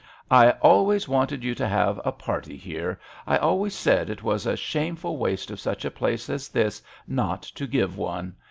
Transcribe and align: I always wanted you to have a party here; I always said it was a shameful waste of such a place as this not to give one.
I 0.31 0.49
always 0.63 1.07
wanted 1.07 1.43
you 1.43 1.53
to 1.53 1.67
have 1.67 2.01
a 2.03 2.11
party 2.11 2.57
here; 2.57 2.99
I 3.27 3.37
always 3.37 3.75
said 3.75 4.09
it 4.09 4.23
was 4.23 4.47
a 4.47 4.57
shameful 4.57 5.17
waste 5.17 5.51
of 5.51 5.59
such 5.59 5.85
a 5.85 5.91
place 5.91 6.27
as 6.27 6.49
this 6.49 6.81
not 7.07 7.43
to 7.43 7.67
give 7.67 7.97
one. 7.99 8.33